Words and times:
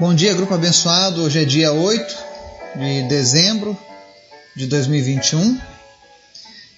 Bom 0.00 0.14
dia, 0.14 0.32
grupo 0.32 0.54
abençoado. 0.54 1.24
Hoje 1.24 1.42
é 1.42 1.44
dia 1.44 1.72
8 1.72 2.16
de 2.76 3.08
dezembro 3.08 3.76
de 4.54 4.68
2021 4.68 5.60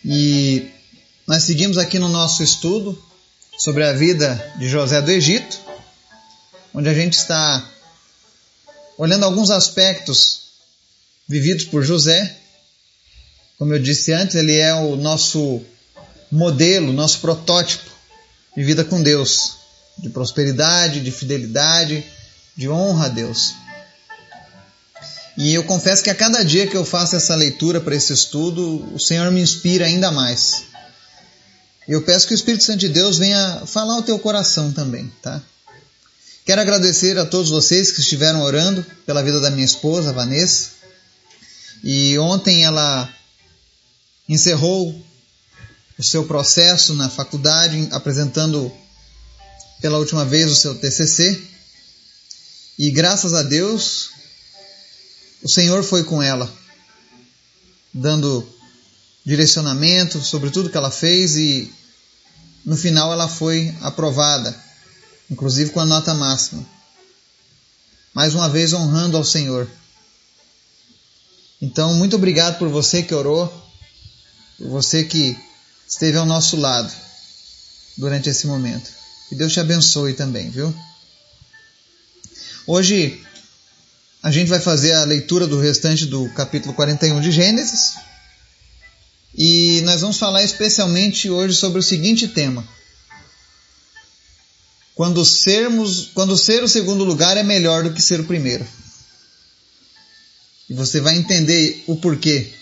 e 0.02 0.70
nós 1.26 1.42
seguimos 1.42 1.76
aqui 1.76 1.98
no 1.98 2.08
nosso 2.08 2.42
estudo 2.42 2.98
sobre 3.58 3.84
a 3.84 3.92
vida 3.92 4.54
de 4.58 4.67
José 4.70 5.02
do 5.02 5.10
Egito, 5.10 5.60
onde 6.72 6.88
a 6.88 6.94
gente 6.94 7.12
está 7.12 7.62
olhando 8.96 9.27
alguns 9.27 9.50
aspectos 9.50 10.45
vividos 11.29 11.66
por 11.66 11.84
José. 11.84 12.34
Como 13.59 13.75
eu 13.75 13.79
disse 13.79 14.14
antes, 14.14 14.34
ele 14.34 14.57
é 14.57 14.73
o 14.73 14.96
nosso 14.96 15.61
modelo, 16.32 16.91
nosso 16.91 17.21
protótipo 17.21 17.91
de 18.57 18.64
vida 18.64 18.82
com 18.82 19.02
Deus, 19.02 19.57
de 19.98 20.09
prosperidade, 20.09 21.02
de 21.02 21.11
fidelidade 21.11 22.02
de 22.61 22.68
honra 22.68 23.06
a 23.06 23.08
Deus. 23.08 23.54
E 25.34 25.55
eu 25.55 25.64
confesso 25.64 26.02
que 26.02 26.10
a 26.10 26.14
cada 26.14 26.45
dia 26.45 26.66
que 26.66 26.77
eu 26.77 26.84
faço 26.84 27.16
essa 27.16 27.34
leitura 27.34 27.80
para 27.80 27.96
esse 27.96 28.12
estudo, 28.12 28.86
o 28.95 29.00
Senhor 29.00 29.30
me 29.30 29.41
inspira 29.41 29.86
ainda 29.86 30.12
mais. 30.12 30.64
Eu 31.88 32.02
peço 32.02 32.27
que 32.27 32.34
o 32.34 32.36
Espírito 32.36 32.64
Santo 32.64 32.80
de 32.80 32.91
Deus 32.91 33.16
venha 33.16 33.62
falar 33.64 33.95
ao 33.95 34.02
teu 34.02 34.19
coração 34.19 34.70
também, 34.73 35.10
tá? 35.23 35.41
Quero 36.45 36.60
agradecer 36.60 37.16
a 37.16 37.24
todos 37.24 37.48
vocês 37.48 37.92
que 37.92 38.00
estiveram 38.00 38.42
orando 38.42 38.84
pela 39.06 39.22
vida 39.22 39.41
da 39.41 39.50
minha 39.50 39.64
esposa, 39.64 40.12
Vanessa. 40.12 40.72
E 41.83 42.19
ontem 42.19 42.62
ela 42.62 43.08
encerrou 44.28 45.02
o 45.98 46.02
seu 46.02 46.27
processo 46.27 46.92
na 46.92 47.08
faculdade, 47.08 47.88
apresentando 47.91 48.70
pela 49.80 49.97
última 49.97 50.27
vez 50.27 50.50
o 50.50 50.55
seu 50.55 50.74
TCC. 50.74 51.48
E 52.83 52.91
graças 52.91 53.34
a 53.34 53.43
Deus, 53.43 54.09
o 55.43 55.48
Senhor 55.51 55.84
foi 55.84 56.02
com 56.02 56.23
ela, 56.23 56.50
dando 57.92 58.48
direcionamento 59.22 60.19
sobre 60.22 60.48
tudo 60.48 60.70
que 60.70 60.78
ela 60.78 60.91
fez 60.91 61.37
e 61.37 61.70
no 62.64 62.78
final 62.78 63.12
ela 63.12 63.28
foi 63.28 63.77
aprovada, 63.83 64.59
inclusive 65.31 65.72
com 65.72 65.81
a 65.81 65.84
nota 65.84 66.14
máxima. 66.14 66.67
Mais 68.14 68.34
uma 68.34 68.48
vez 68.48 68.72
honrando 68.72 69.19
ao 69.19 69.25
Senhor. 69.27 69.70
Então, 71.61 71.92
muito 71.92 72.17
obrigado 72.17 72.59
por 72.59 72.70
você 72.70 73.03
que 73.03 73.15
orou, 73.15 73.47
por 74.56 74.69
você 74.69 75.05
que 75.05 75.39
esteve 75.87 76.17
ao 76.17 76.25
nosso 76.25 76.56
lado 76.56 76.91
durante 77.98 78.31
esse 78.31 78.47
momento. 78.47 78.91
Que 79.28 79.34
Deus 79.34 79.53
te 79.53 79.61
abençoe 79.61 80.15
também, 80.15 80.48
viu? 80.48 80.75
Hoje 82.72 83.20
a 84.22 84.30
gente 84.30 84.46
vai 84.46 84.60
fazer 84.60 84.92
a 84.92 85.02
leitura 85.02 85.44
do 85.44 85.58
restante 85.58 86.06
do 86.06 86.28
capítulo 86.34 86.72
41 86.72 87.20
de 87.20 87.32
Gênesis. 87.32 87.96
E 89.36 89.80
nós 89.80 90.02
vamos 90.02 90.18
falar 90.18 90.44
especialmente 90.44 91.28
hoje 91.28 91.56
sobre 91.56 91.80
o 91.80 91.82
seguinte 91.82 92.28
tema: 92.28 92.64
quando 94.94 95.26
sermos, 95.26 96.12
quando 96.14 96.38
ser 96.38 96.62
o 96.62 96.68
segundo 96.68 97.02
lugar 97.02 97.36
é 97.36 97.42
melhor 97.42 97.82
do 97.82 97.92
que 97.92 98.00
ser 98.00 98.20
o 98.20 98.24
primeiro. 98.24 98.64
E 100.68 100.72
você 100.72 101.00
vai 101.00 101.16
entender 101.16 101.82
o 101.88 101.96
porquê 101.96 102.52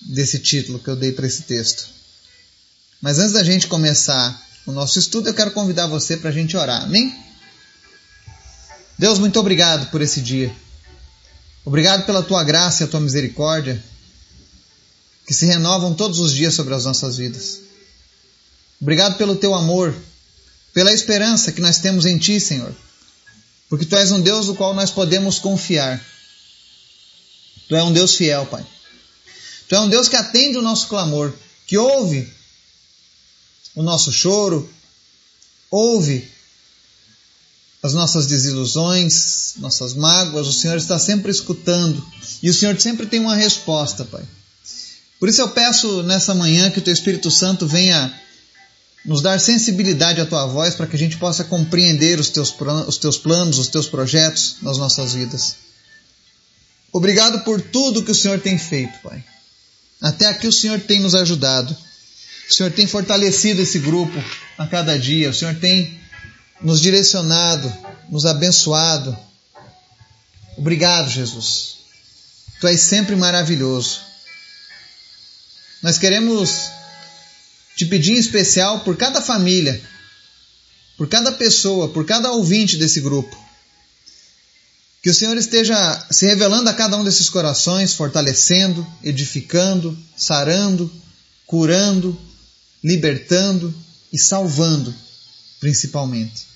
desse 0.00 0.40
título 0.40 0.80
que 0.80 0.90
eu 0.90 0.96
dei 0.96 1.12
para 1.12 1.28
esse 1.28 1.42
texto. 1.42 1.86
Mas 3.00 3.20
antes 3.20 3.34
da 3.34 3.44
gente 3.44 3.68
começar 3.68 4.36
o 4.66 4.72
nosso 4.72 4.98
estudo, 4.98 5.28
eu 5.28 5.34
quero 5.34 5.52
convidar 5.52 5.86
você 5.86 6.16
para 6.16 6.30
a 6.30 6.32
gente 6.32 6.56
orar. 6.56 6.82
Amém? 6.82 7.27
Deus, 8.98 9.20
muito 9.20 9.38
obrigado 9.38 9.90
por 9.92 10.02
esse 10.02 10.20
dia. 10.20 10.52
Obrigado 11.64 12.04
pela 12.04 12.20
tua 12.20 12.42
graça 12.42 12.82
e 12.82 12.84
a 12.84 12.88
tua 12.88 12.98
misericórdia, 12.98 13.80
que 15.24 15.32
se 15.32 15.46
renovam 15.46 15.94
todos 15.94 16.18
os 16.18 16.34
dias 16.34 16.54
sobre 16.54 16.74
as 16.74 16.84
nossas 16.84 17.16
vidas. 17.16 17.60
Obrigado 18.80 19.16
pelo 19.16 19.36
teu 19.36 19.54
amor, 19.54 19.94
pela 20.74 20.92
esperança 20.92 21.52
que 21.52 21.60
nós 21.60 21.78
temos 21.78 22.06
em 22.06 22.18
ti, 22.18 22.40
Senhor, 22.40 22.74
porque 23.68 23.84
tu 23.84 23.94
és 23.96 24.10
um 24.10 24.20
Deus 24.20 24.48
no 24.48 24.56
qual 24.56 24.74
nós 24.74 24.90
podemos 24.90 25.38
confiar. 25.38 26.04
Tu 27.68 27.76
és 27.76 27.84
um 27.84 27.92
Deus 27.92 28.16
fiel, 28.16 28.46
Pai. 28.46 28.66
Tu 29.68 29.76
és 29.76 29.80
um 29.80 29.88
Deus 29.88 30.08
que 30.08 30.16
atende 30.16 30.58
o 30.58 30.62
nosso 30.62 30.88
clamor, 30.88 31.32
que 31.66 31.78
ouve 31.78 32.32
o 33.76 33.82
nosso 33.82 34.10
choro, 34.10 34.68
ouve 35.70 36.28
as 37.82 37.94
nossas 37.94 38.26
desilusões, 38.26 39.54
nossas 39.58 39.94
mágoas, 39.94 40.46
o 40.46 40.52
Senhor 40.52 40.76
está 40.76 40.98
sempre 40.98 41.30
escutando 41.30 42.04
e 42.42 42.50
o 42.50 42.54
Senhor 42.54 42.78
sempre 42.80 43.06
tem 43.06 43.20
uma 43.20 43.36
resposta, 43.36 44.04
Pai. 44.04 44.24
Por 45.20 45.28
isso 45.28 45.40
eu 45.40 45.48
peço 45.48 46.02
nessa 46.02 46.34
manhã 46.34 46.70
que 46.70 46.78
o 46.78 46.82
Teu 46.82 46.92
Espírito 46.92 47.30
Santo 47.30 47.66
venha 47.66 48.12
nos 49.04 49.22
dar 49.22 49.40
sensibilidade 49.40 50.20
à 50.20 50.26
Tua 50.26 50.46
voz 50.46 50.74
para 50.74 50.86
que 50.86 50.96
a 50.96 50.98
gente 50.98 51.16
possa 51.16 51.44
compreender 51.44 52.18
os 52.20 52.30
teus, 52.30 52.54
os 52.86 52.98
teus 52.98 53.16
planos, 53.16 53.58
os 53.58 53.68
Teus 53.68 53.86
projetos 53.86 54.56
nas 54.62 54.76
nossas 54.76 55.14
vidas. 55.14 55.56
Obrigado 56.92 57.40
por 57.44 57.60
tudo 57.60 58.02
que 58.02 58.10
o 58.10 58.14
Senhor 58.14 58.40
tem 58.40 58.58
feito, 58.58 58.98
Pai. 59.02 59.24
Até 60.00 60.26
aqui 60.26 60.46
o 60.46 60.52
Senhor 60.52 60.80
tem 60.80 61.00
nos 61.00 61.14
ajudado. 61.14 61.76
O 62.48 62.54
Senhor 62.54 62.72
tem 62.72 62.86
fortalecido 62.86 63.60
esse 63.60 63.78
grupo 63.78 64.22
a 64.56 64.66
cada 64.66 64.98
dia. 64.98 65.30
O 65.30 65.34
Senhor 65.34 65.54
tem 65.56 65.97
nos 66.60 66.80
direcionado, 66.80 67.72
nos 68.08 68.26
abençoado. 68.26 69.16
Obrigado, 70.56 71.10
Jesus. 71.10 71.78
Tu 72.60 72.66
és 72.66 72.80
sempre 72.80 73.14
maravilhoso. 73.14 74.00
Nós 75.82 75.98
queremos 75.98 76.70
te 77.76 77.86
pedir 77.86 78.14
em 78.14 78.18
especial 78.18 78.80
por 78.80 78.96
cada 78.96 79.22
família, 79.22 79.80
por 80.96 81.08
cada 81.08 81.30
pessoa, 81.30 81.88
por 81.88 82.04
cada 82.04 82.32
ouvinte 82.32 82.76
desse 82.76 83.00
grupo. 83.00 83.36
Que 85.00 85.10
o 85.10 85.14
Senhor 85.14 85.36
esteja 85.36 86.06
se 86.10 86.26
revelando 86.26 86.68
a 86.68 86.74
cada 86.74 86.96
um 86.96 87.04
desses 87.04 87.30
corações, 87.30 87.94
fortalecendo, 87.94 88.84
edificando, 89.04 89.96
sarando, 90.16 90.90
curando, 91.46 92.18
libertando 92.82 93.72
e 94.12 94.18
salvando, 94.18 94.92
principalmente. 95.60 96.47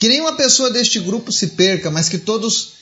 Que 0.00 0.08
nenhuma 0.08 0.32
pessoa 0.34 0.70
deste 0.70 0.98
grupo 0.98 1.30
se 1.30 1.48
perca, 1.48 1.90
mas 1.90 2.08
que 2.08 2.16
todos 2.16 2.72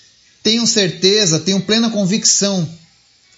tenham 0.41 0.65
certeza, 0.65 1.41
tenham 1.41 1.61
plena 1.61 1.91
convicção 1.91 2.67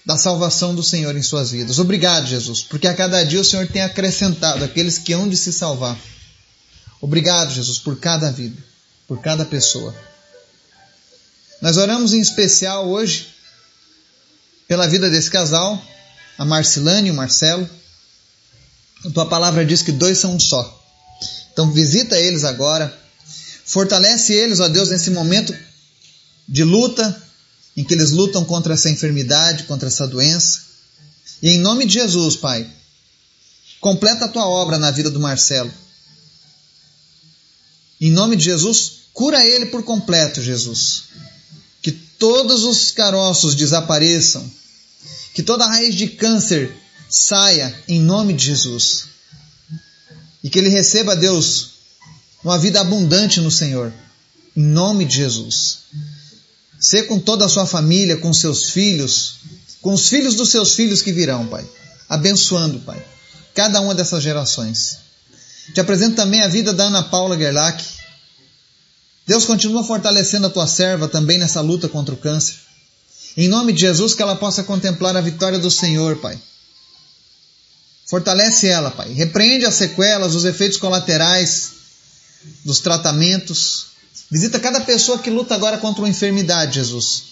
da 0.05 0.15
salvação 0.17 0.75
do 0.75 0.83
Senhor 0.83 1.17
em 1.17 1.23
suas 1.23 1.49
vidas. 1.49 1.79
Obrigado, 1.79 2.27
Jesus, 2.27 2.61
porque 2.61 2.87
a 2.87 2.93
cada 2.93 3.23
dia 3.23 3.41
o 3.41 3.43
Senhor 3.43 3.67
tem 3.67 3.81
acrescentado 3.81 4.63
aqueles 4.63 4.99
que 4.99 5.13
hão 5.13 5.27
de 5.27 5.35
se 5.35 5.51
salvar. 5.51 5.97
Obrigado, 7.01 7.51
Jesus, 7.51 7.79
por 7.79 7.99
cada 7.99 8.31
vida, 8.31 8.55
por 9.07 9.19
cada 9.19 9.43
pessoa. 9.43 9.95
Nós 11.59 11.75
oramos 11.77 12.13
em 12.13 12.21
especial 12.21 12.87
hoje 12.87 13.29
pela 14.67 14.87
vida 14.87 15.09
desse 15.09 15.31
casal, 15.31 15.83
a 16.37 16.45
Marcilane 16.45 17.07
e 17.07 17.11
o 17.11 17.15
Marcelo. 17.15 17.67
A 19.05 19.09
tua 19.09 19.25
palavra 19.25 19.65
diz 19.65 19.81
que 19.81 19.91
dois 19.91 20.19
são 20.19 20.35
um 20.35 20.39
só. 20.39 20.79
Então 21.51 21.71
visita 21.71 22.19
eles 22.19 22.43
agora, 22.43 23.00
Fortalece 23.71 24.33
eles, 24.33 24.59
ó 24.59 24.67
Deus, 24.67 24.89
nesse 24.89 25.09
momento 25.11 25.57
de 26.45 26.61
luta, 26.61 27.23
em 27.77 27.85
que 27.85 27.93
eles 27.93 28.11
lutam 28.11 28.43
contra 28.43 28.73
essa 28.73 28.89
enfermidade, 28.89 29.63
contra 29.63 29.87
essa 29.87 30.05
doença. 30.05 30.63
E 31.41 31.51
em 31.51 31.59
nome 31.59 31.85
de 31.85 31.93
Jesus, 31.93 32.35
Pai, 32.35 32.69
completa 33.79 34.25
a 34.25 34.27
tua 34.27 34.45
obra 34.45 34.77
na 34.77 34.91
vida 34.91 35.09
do 35.09 35.21
Marcelo. 35.21 35.73
Em 38.01 38.11
nome 38.11 38.35
de 38.35 38.43
Jesus, 38.43 39.03
cura 39.13 39.41
ele 39.47 39.67
por 39.67 39.83
completo, 39.83 40.41
Jesus. 40.41 41.03
Que 41.81 41.93
todos 41.93 42.65
os 42.65 42.91
caroços 42.91 43.55
desapareçam. 43.55 44.51
Que 45.33 45.41
toda 45.41 45.65
raiz 45.65 45.95
de 45.95 46.07
câncer 46.07 46.75
saia 47.09 47.73
em 47.87 48.01
nome 48.01 48.33
de 48.33 48.47
Jesus. 48.47 49.05
E 50.43 50.49
que 50.49 50.59
ele 50.59 50.67
receba, 50.67 51.15
Deus, 51.15 51.70
uma 52.43 52.57
vida 52.57 52.81
abundante 52.81 53.39
no 53.39 53.51
Senhor. 53.51 53.93
Em 54.55 54.63
nome 54.63 55.05
de 55.05 55.17
Jesus. 55.17 55.79
Ser 56.79 57.03
com 57.03 57.19
toda 57.19 57.45
a 57.45 57.49
sua 57.49 57.65
família, 57.65 58.17
com 58.17 58.33
seus 58.33 58.69
filhos, 58.69 59.35
com 59.81 59.93
os 59.93 60.07
filhos 60.07 60.35
dos 60.35 60.49
seus 60.49 60.73
filhos 60.73 61.01
que 61.01 61.11
virão, 61.11 61.45
Pai. 61.47 61.65
Abençoando, 62.09 62.79
Pai, 62.79 63.03
cada 63.53 63.79
uma 63.79 63.95
dessas 63.95 64.23
gerações. 64.23 64.97
Te 65.73 65.79
apresento 65.79 66.15
também 66.15 66.41
a 66.41 66.47
vida 66.47 66.73
da 66.73 66.85
Ana 66.85 67.03
Paula 67.03 67.37
Gerlach. 67.37 67.83
Deus 69.27 69.45
continua 69.45 69.83
fortalecendo 69.83 70.47
a 70.47 70.49
tua 70.49 70.67
serva 70.67 71.07
também 71.07 71.37
nessa 71.37 71.61
luta 71.61 71.87
contra 71.87 72.13
o 72.13 72.17
câncer. 72.17 72.55
Em 73.37 73.47
nome 73.47 73.71
de 73.71 73.81
Jesus, 73.81 74.13
que 74.13 74.21
ela 74.21 74.35
possa 74.35 74.63
contemplar 74.63 75.15
a 75.15 75.21
vitória 75.21 75.57
do 75.57 75.71
Senhor, 75.71 76.17
Pai. 76.17 76.37
Fortalece 78.07 78.67
ela, 78.67 78.91
Pai. 78.91 79.13
Repreende 79.13 79.65
as 79.65 79.75
sequelas, 79.75 80.35
os 80.35 80.43
efeitos 80.43 80.77
colaterais 80.77 81.80
dos 82.65 82.79
tratamentos 82.79 83.91
Visita 84.31 84.61
cada 84.61 84.79
pessoa 84.79 85.19
que 85.19 85.29
luta 85.29 85.53
agora 85.53 85.77
contra 85.77 86.01
uma 86.01 86.09
enfermidade, 86.09 86.75
Jesus. 86.75 87.23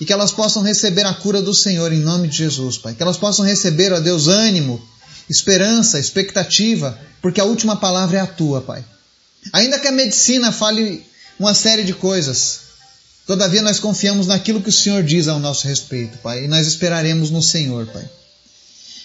E 0.00 0.06
que 0.06 0.12
elas 0.12 0.32
possam 0.32 0.62
receber 0.62 1.04
a 1.04 1.12
cura 1.12 1.42
do 1.42 1.52
Senhor 1.52 1.92
em 1.92 2.00
nome 2.00 2.28
de 2.28 2.38
Jesus, 2.38 2.78
Pai. 2.78 2.94
Que 2.94 3.02
elas 3.02 3.18
possam 3.18 3.44
receber, 3.44 3.92
ó 3.92 4.00
Deus, 4.00 4.26
ânimo, 4.26 4.80
esperança, 5.28 5.98
expectativa, 5.98 6.98
porque 7.20 7.42
a 7.42 7.44
última 7.44 7.76
palavra 7.76 8.16
é 8.16 8.20
a 8.22 8.26
tua, 8.26 8.62
Pai. 8.62 8.82
Ainda 9.52 9.78
que 9.78 9.86
a 9.86 9.92
medicina 9.92 10.50
fale 10.50 11.04
uma 11.38 11.52
série 11.52 11.84
de 11.84 11.92
coisas, 11.92 12.60
todavia 13.26 13.60
nós 13.60 13.78
confiamos 13.78 14.26
naquilo 14.26 14.62
que 14.62 14.70
o 14.70 14.72
Senhor 14.72 15.02
diz 15.02 15.28
ao 15.28 15.38
nosso 15.38 15.68
respeito, 15.68 16.16
Pai, 16.18 16.44
e 16.44 16.48
nós 16.48 16.66
esperaremos 16.66 17.30
no 17.30 17.42
Senhor, 17.42 17.86
Pai. 17.86 18.08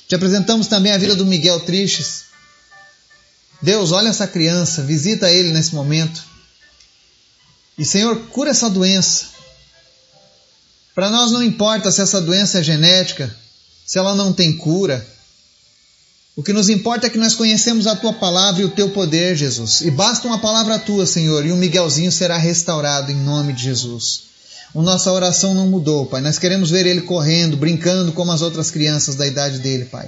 Te 0.08 0.16
apresentamos 0.16 0.68
também 0.68 0.94
a 0.94 0.98
vida 0.98 1.18
do 1.18 1.26
Miguel 1.26 1.60
Tristes. 1.60 2.25
Deus, 3.66 3.92
olha 3.92 4.10
essa 4.10 4.28
criança, 4.28 4.84
visita 4.84 5.30
ele 5.32 5.52
nesse 5.52 5.74
momento. 5.74 6.24
E 7.76 7.84
Senhor, 7.84 8.16
cura 8.28 8.52
essa 8.52 8.70
doença. 8.70 9.26
Para 10.94 11.10
nós 11.10 11.32
não 11.32 11.42
importa 11.42 11.92
se 11.92 12.00
essa 12.00 12.22
doença 12.22 12.60
é 12.60 12.64
genética, 12.64 13.36
se 13.84 13.98
ela 13.98 14.14
não 14.14 14.32
tem 14.32 14.56
cura. 14.56 15.06
O 16.36 16.44
que 16.44 16.54
nos 16.54 16.70
importa 16.70 17.08
é 17.08 17.10
que 17.10 17.18
nós 17.18 17.34
conhecemos 17.34 17.88
a 17.88 17.96
tua 17.96 18.14
palavra 18.14 18.62
e 18.62 18.66
o 18.66 18.70
teu 18.70 18.92
poder, 18.92 19.36
Jesus. 19.36 19.82
E 19.82 19.90
basta 19.90 20.28
uma 20.28 20.38
palavra 20.38 20.78
tua, 20.78 21.08
Senhor, 21.08 21.44
e 21.44 21.52
o 21.52 21.58
Miguelzinho 21.58 22.12
será 22.12 22.38
restaurado 22.38 23.12
em 23.12 23.16
nome 23.16 23.52
de 23.52 23.64
Jesus. 23.64 24.26
A 24.76 24.82
nossa 24.82 25.12
oração 25.12 25.56
não 25.56 25.68
mudou, 25.68 26.06
Pai. 26.06 26.22
Nós 26.22 26.38
queremos 26.38 26.70
ver 26.70 26.86
ele 26.86 27.02
correndo, 27.02 27.58
brincando 27.58 28.12
como 28.12 28.32
as 28.32 28.44
outras 28.44 28.70
crianças 28.70 29.16
da 29.16 29.26
idade 29.26 29.58
dele, 29.58 29.86
Pai. 29.86 30.08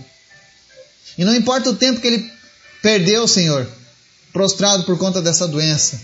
E 1.18 1.25
não 1.25 1.33
importa 1.33 1.71
o 1.71 1.75
tempo 1.75 2.00
que 2.00 2.07
ele 2.07 2.36
perdeu, 2.81 3.27
Senhor, 3.27 3.69
prostrado 4.31 4.83
por 4.83 4.97
conta 4.97 5.21
dessa 5.21 5.47
doença. 5.47 6.00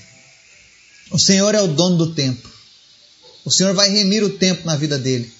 O 1.11 1.19
Senhor 1.19 1.53
é 1.53 1.61
o 1.61 1.67
dono 1.67 1.97
do 1.97 2.13
tempo. 2.13 2.49
O 3.45 3.51
Senhor 3.51 3.73
vai 3.73 3.89
remir 3.89 4.23
o 4.23 4.37
tempo 4.37 4.65
na 4.65 4.75
vida 4.75 4.97
dele. 4.97 5.31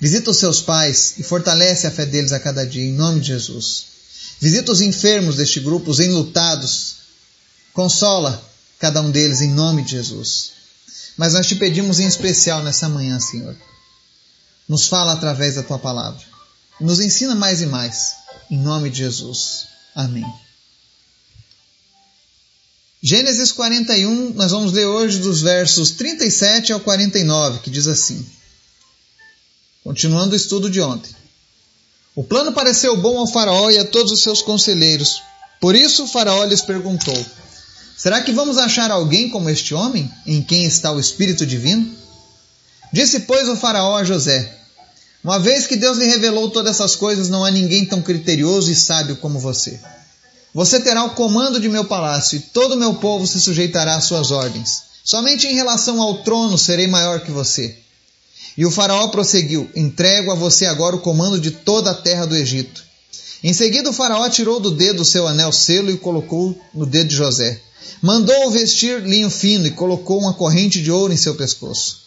Visita 0.00 0.30
os 0.30 0.36
seus 0.36 0.60
pais 0.60 1.14
e 1.18 1.22
fortalece 1.22 1.86
a 1.86 1.90
fé 1.90 2.04
deles 2.04 2.32
a 2.32 2.40
cada 2.40 2.66
dia, 2.66 2.84
em 2.84 2.92
nome 2.92 3.20
de 3.20 3.28
Jesus. 3.28 3.86
Visita 4.40 4.72
os 4.72 4.80
enfermos 4.80 5.36
deste 5.36 5.60
grupo, 5.60 5.90
os 5.90 6.00
enlutados. 6.00 6.96
Consola 7.72 8.42
cada 8.78 9.00
um 9.00 9.10
deles, 9.10 9.40
em 9.40 9.50
nome 9.50 9.82
de 9.82 9.92
Jesus. 9.92 10.52
Mas 11.16 11.32
nós 11.32 11.46
te 11.46 11.54
pedimos 11.54 11.98
em 11.98 12.06
especial 12.06 12.62
nessa 12.62 12.88
manhã, 12.88 13.18
Senhor. 13.18 13.56
Nos 14.68 14.86
fala 14.86 15.12
através 15.12 15.54
da 15.54 15.62
tua 15.62 15.78
palavra. 15.78 16.20
Nos 16.78 17.00
ensina 17.00 17.34
mais 17.34 17.62
e 17.62 17.66
mais. 17.66 18.12
Em 18.50 18.58
nome 18.58 18.90
de 18.90 18.98
Jesus. 18.98 19.68
Amém. 19.96 20.30
Gênesis 23.02 23.50
41, 23.50 24.34
nós 24.34 24.50
vamos 24.50 24.72
ler 24.72 24.84
hoje 24.84 25.20
dos 25.20 25.40
versos 25.40 25.92
37 25.92 26.70
ao 26.70 26.80
49, 26.80 27.60
que 27.60 27.70
diz 27.70 27.86
assim: 27.86 28.26
Continuando 29.82 30.34
o 30.34 30.36
estudo 30.36 30.68
de 30.68 30.82
ontem. 30.82 31.16
O 32.14 32.22
plano 32.22 32.52
pareceu 32.52 32.94
bom 32.94 33.18
ao 33.18 33.26
Faraó 33.26 33.70
e 33.70 33.78
a 33.78 33.86
todos 33.86 34.12
os 34.12 34.22
seus 34.22 34.42
conselheiros. 34.42 35.22
Por 35.62 35.74
isso 35.74 36.04
o 36.04 36.08
Faraó 36.08 36.44
lhes 36.44 36.60
perguntou: 36.60 37.24
Será 37.96 38.20
que 38.20 38.32
vamos 38.32 38.58
achar 38.58 38.90
alguém 38.90 39.30
como 39.30 39.48
este 39.48 39.72
homem, 39.72 40.12
em 40.26 40.42
quem 40.42 40.66
está 40.66 40.92
o 40.92 41.00
Espírito 41.00 41.46
Divino? 41.46 41.96
Disse, 42.92 43.20
pois, 43.20 43.48
o 43.48 43.56
Faraó 43.56 43.96
a 43.96 44.04
José: 44.04 44.55
Uma 45.26 45.40
vez 45.40 45.66
que 45.66 45.74
Deus 45.74 45.98
lhe 45.98 46.06
revelou 46.06 46.48
todas 46.50 46.76
essas 46.76 46.94
coisas, 46.94 47.28
não 47.28 47.44
há 47.44 47.50
ninguém 47.50 47.84
tão 47.84 48.00
criterioso 48.00 48.70
e 48.70 48.76
sábio 48.76 49.16
como 49.16 49.40
você. 49.40 49.76
Você 50.54 50.78
terá 50.78 51.02
o 51.02 51.16
comando 51.16 51.58
de 51.58 51.68
meu 51.68 51.84
palácio 51.84 52.36
e 52.36 52.40
todo 52.40 52.76
o 52.76 52.78
meu 52.78 52.94
povo 52.94 53.26
se 53.26 53.40
sujeitará 53.40 53.96
às 53.96 54.04
suas 54.04 54.30
ordens. 54.30 54.82
Somente 55.04 55.48
em 55.48 55.54
relação 55.56 56.00
ao 56.00 56.22
trono 56.22 56.56
serei 56.56 56.86
maior 56.86 57.22
que 57.22 57.32
você. 57.32 57.76
E 58.56 58.64
o 58.64 58.70
faraó 58.70 59.08
prosseguiu: 59.08 59.68
Entrego 59.74 60.30
a 60.30 60.36
você 60.36 60.64
agora 60.64 60.94
o 60.94 61.00
comando 61.00 61.40
de 61.40 61.50
toda 61.50 61.90
a 61.90 61.94
terra 61.94 62.24
do 62.24 62.36
Egito. 62.36 62.84
Em 63.42 63.52
seguida, 63.52 63.90
o 63.90 63.92
faraó 63.92 64.30
tirou 64.30 64.60
do 64.60 64.70
dedo 64.70 65.02
o 65.02 65.04
seu 65.04 65.26
anel 65.26 65.50
selo 65.50 65.90
e 65.90 65.94
o 65.94 65.98
colocou 65.98 66.56
no 66.72 66.86
dedo 66.86 67.08
de 67.08 67.16
José. 67.16 67.60
Mandou-o 68.00 68.52
vestir 68.52 69.00
linho 69.00 69.28
fino 69.28 69.66
e 69.66 69.72
colocou 69.72 70.20
uma 70.20 70.34
corrente 70.34 70.80
de 70.80 70.92
ouro 70.92 71.12
em 71.12 71.16
seu 71.16 71.34
pescoço. 71.34 72.05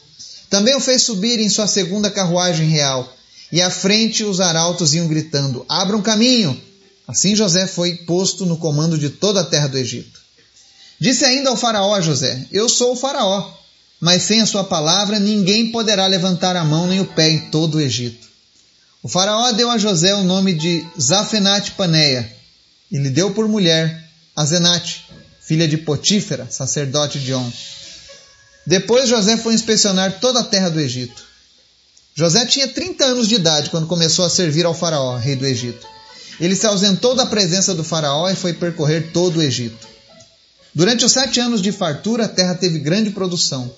Também 0.50 0.76
o 0.76 0.80
fez 0.80 1.04
subir 1.04 1.40
em 1.40 1.50
sua 1.50 1.68
segunda 1.68 2.10
carruagem 2.10 2.68
real. 2.68 3.16
E 3.52 3.62
à 3.62 3.70
frente 3.70 4.24
os 4.24 4.40
arautos 4.40 4.94
iam 4.94 5.08
gritando: 5.08 5.66
Abram 5.68 6.02
caminho! 6.02 6.60
Assim 7.08 7.36
José 7.36 7.68
foi 7.68 7.96
posto 7.96 8.46
no 8.46 8.58
comando 8.58 8.98
de 8.98 9.10
toda 9.10 9.42
a 9.42 9.46
terra 9.46 9.68
do 9.68 9.78
Egito. 9.78 10.20
Disse 11.00 11.26
ainda 11.26 11.50
ao 11.50 11.58
Faraó 11.58 12.00
José: 12.02 12.46
Eu 12.52 12.70
sou 12.70 12.94
o 12.94 12.96
Faraó 12.96 13.60
mas 14.00 14.24
sem 14.24 14.42
a 14.42 14.46
sua 14.46 14.64
palavra 14.64 15.20
ninguém 15.20 15.72
poderá 15.72 16.08
levantar 16.08 16.56
a 16.56 16.64
mão 16.64 16.88
nem 16.88 17.02
o 17.02 17.06
pé 17.06 17.30
em 17.30 17.40
todo 17.50 17.76
o 17.76 17.82
Egito. 17.82 18.28
O 19.04 19.10
faraó 19.10 19.52
deu 19.52 19.70
a 19.70 19.78
José 19.78 20.14
o 20.14 20.24
nome 20.24 20.54
de 20.54 20.86
Zafenate 21.00 21.72
Paneia 21.72 22.32
e 22.92 22.98
lhe 22.98 23.10
deu 23.10 23.32
por 23.32 23.48
mulher 23.48 24.08
Azenate, 24.36 25.06
filha 25.42 25.68
de 25.68 25.78
Potífera, 25.78 26.48
sacerdote 26.50 27.20
de 27.20 27.34
On. 27.34 27.52
Depois 28.66 29.10
José 29.10 29.38
foi 29.38 29.54
inspecionar 29.54 30.20
toda 30.20 30.42
a 30.42 30.44
terra 30.44 30.70
do 30.70 30.80
Egito. 30.80 31.24
José 32.16 32.46
tinha 32.46 32.68
30 32.68 33.06
anos 33.06 33.28
de 33.28 33.36
idade 33.36 33.70
quando 33.70 33.88
começou 33.88 34.26
a 34.26 34.30
servir 34.30 34.66
ao 34.66 34.74
faraó, 34.74 35.18
rei 35.18 35.36
do 35.36 35.46
Egito. 35.46 35.88
Ele 36.40 36.56
se 36.56 36.66
ausentou 36.66 37.16
da 37.16 37.26
presença 37.26 37.74
do 37.74 37.84
faraó 37.84 38.30
e 38.30 38.36
foi 38.36 38.54
percorrer 38.54 39.12
todo 39.12 39.38
o 39.38 39.42
Egito. 39.42 39.88
Durante 40.74 41.04
os 41.04 41.12
sete 41.12 41.40
anos 41.40 41.62
de 41.62 41.72
fartura, 41.72 42.26
a 42.26 42.30
terra 42.30 42.56
teve 42.56 42.80
grande 42.80 43.10
produção. 43.10 43.74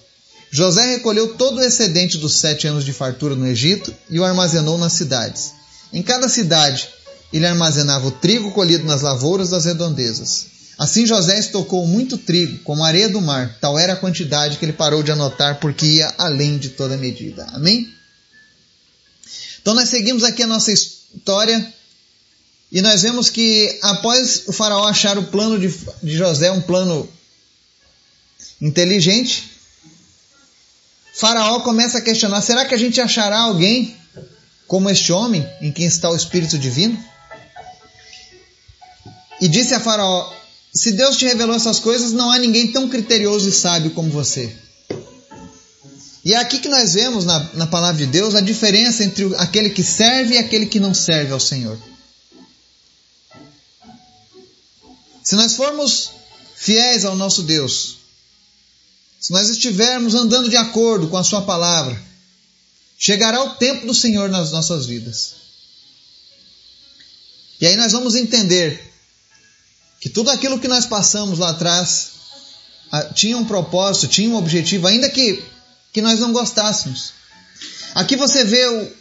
José 0.51 0.85
recolheu 0.95 1.35
todo 1.35 1.57
o 1.57 1.63
excedente 1.63 2.17
dos 2.17 2.35
sete 2.35 2.67
anos 2.67 2.83
de 2.83 2.91
fartura 2.91 3.35
no 3.35 3.47
Egito 3.47 3.93
e 4.09 4.19
o 4.19 4.25
armazenou 4.25 4.77
nas 4.77 4.93
cidades. 4.93 5.53
Em 5.93 6.03
cada 6.03 6.27
cidade, 6.27 6.89
ele 7.31 7.45
armazenava 7.45 8.07
o 8.07 8.11
trigo 8.11 8.51
colhido 8.51 8.85
nas 8.85 9.01
lavouras 9.01 9.49
das 9.49 9.65
redondezas. 9.65 10.47
Assim 10.81 11.05
José 11.05 11.37
estocou 11.37 11.85
muito 11.85 12.17
trigo, 12.17 12.57
como 12.63 12.83
areia 12.83 13.07
do 13.07 13.21
mar, 13.21 13.55
tal 13.61 13.77
era 13.77 13.93
a 13.93 13.95
quantidade 13.95 14.57
que 14.57 14.65
ele 14.65 14.73
parou 14.73 15.03
de 15.03 15.11
anotar, 15.11 15.59
porque 15.59 15.85
ia 15.85 16.11
além 16.17 16.57
de 16.57 16.69
toda 16.69 16.97
medida. 16.97 17.45
Amém? 17.53 17.87
Então 19.61 19.75
nós 19.75 19.89
seguimos 19.89 20.23
aqui 20.23 20.41
a 20.41 20.47
nossa 20.47 20.71
história 20.71 21.71
e 22.71 22.81
nós 22.81 23.03
vemos 23.03 23.29
que 23.29 23.77
após 23.83 24.45
o 24.47 24.51
faraó 24.51 24.87
achar 24.87 25.19
o 25.19 25.27
plano 25.27 25.59
de, 25.59 25.71
de 26.01 26.17
José, 26.17 26.51
um 26.51 26.63
plano 26.63 27.07
inteligente, 28.59 29.51
Faraó 31.13 31.59
começa 31.59 31.99
a 31.99 32.01
questionar: 32.01 32.41
será 32.41 32.65
que 32.65 32.73
a 32.73 32.77
gente 32.79 32.99
achará 32.99 33.41
alguém 33.41 33.95
como 34.65 34.89
este 34.89 35.11
homem 35.11 35.47
em 35.61 35.71
quem 35.71 35.85
está 35.85 36.09
o 36.09 36.15
Espírito 36.15 36.57
Divino? 36.57 36.97
E 39.39 39.47
disse 39.47 39.75
a 39.75 39.79
Faraó: 39.79 40.40
Se 40.73 40.93
Deus 40.93 41.17
te 41.17 41.25
revelou 41.25 41.55
essas 41.55 41.79
coisas, 41.79 42.13
não 42.13 42.31
há 42.31 42.39
ninguém 42.39 42.71
tão 42.71 42.87
criterioso 42.87 43.49
e 43.49 43.51
sábio 43.51 43.91
como 43.91 44.09
você. 44.09 44.55
E 46.23 46.33
é 46.33 46.37
aqui 46.37 46.59
que 46.59 46.69
nós 46.69 46.93
vemos 46.93 47.25
na, 47.25 47.53
na 47.55 47.67
palavra 47.67 48.05
de 48.05 48.11
Deus 48.11 48.35
a 48.35 48.41
diferença 48.41 49.03
entre 49.03 49.35
aquele 49.35 49.71
que 49.71 49.83
serve 49.83 50.35
e 50.35 50.37
aquele 50.37 50.67
que 50.67 50.79
não 50.79 50.93
serve 50.93 51.33
ao 51.33 51.39
Senhor. 51.39 51.77
Se 55.23 55.35
nós 55.35 55.55
formos 55.55 56.11
fiéis 56.55 57.05
ao 57.05 57.15
nosso 57.15 57.43
Deus, 57.43 57.97
se 59.19 59.31
nós 59.31 59.49
estivermos 59.49 60.15
andando 60.15 60.49
de 60.49 60.57
acordo 60.57 61.07
com 61.07 61.17
a 61.17 61.23
Sua 61.23 61.41
palavra, 61.41 62.01
chegará 62.97 63.43
o 63.43 63.55
tempo 63.55 63.87
do 63.87 63.93
Senhor 63.93 64.29
nas 64.29 64.51
nossas 64.51 64.85
vidas. 64.85 65.33
E 67.59 67.65
aí 67.65 67.75
nós 67.75 67.91
vamos 67.91 68.15
entender 68.15 68.90
que 70.01 70.09
tudo 70.09 70.31
aquilo 70.31 70.59
que 70.59 70.67
nós 70.67 70.87
passamos 70.87 71.37
lá 71.37 71.51
atrás 71.51 72.09
tinha 73.13 73.37
um 73.37 73.45
propósito, 73.45 74.07
tinha 74.07 74.29
um 74.31 74.35
objetivo, 74.35 74.87
ainda 74.87 75.07
que, 75.07 75.41
que 75.93 76.01
nós 76.01 76.19
não 76.19 76.33
gostássemos. 76.33 77.13
Aqui 77.93 78.15
você 78.15 78.43
vê 78.43 78.65
o, 78.67 78.91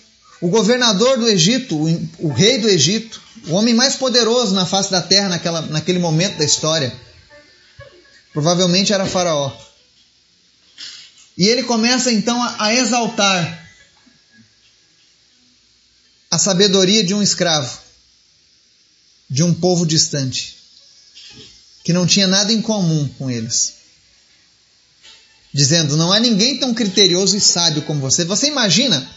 o 0.43 0.49
governador 0.49 1.19
do 1.19 1.27
Egito, 1.27 1.75
o, 1.75 2.11
o, 2.19 2.33
rei 2.33 2.59
do 2.59 2.69
Egito, 2.69 3.21
o 3.49 3.55
homem 3.55 3.73
mais 3.73 3.97
poderoso 3.97 4.55
na 4.55 4.67
face 4.67 4.91
da 4.91 5.01
terra 5.01 5.31
naquela, 5.31 5.63
naquele 5.63 5.99
momento 5.99 6.37
da 6.37 6.45
história. 6.45 6.93
Provavelmente 8.35 8.93
era 8.93 9.07
Faraó. 9.07 9.51
E 11.37 11.49
ele 11.49 11.63
começa 11.63 12.13
então 12.13 12.41
a, 12.41 12.67
a 12.67 12.75
exaltar 12.75 13.69
a 16.31 16.39
sabedoria 16.39 17.03
de 17.03 17.15
um 17.15 17.23
escravo, 17.23 17.79
de 19.29 19.43
um 19.43 19.55
povo 19.55 19.87
distante, 19.87 20.60
que 21.83 21.93
não 21.93 22.07
tinha 22.07 22.27
nada 22.27 22.53
em 22.53 22.61
comum 22.61 23.09
com 23.19 23.31
eles. 23.31 23.75
Dizendo: 25.53 25.97
Não 25.97 26.13
há 26.13 26.21
ninguém 26.21 26.59
tão 26.59 26.73
criterioso 26.75 27.37
e 27.37 27.41
sábio 27.41 27.83
como 27.83 28.01
você. 28.01 28.25
Você 28.25 28.47
imagina 28.47 29.09